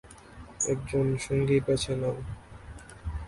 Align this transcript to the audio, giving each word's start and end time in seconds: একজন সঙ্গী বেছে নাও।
একজন 0.69 1.05
সঙ্গী 1.17 1.57
বেছে 1.65 1.93
নাও। 1.95 2.15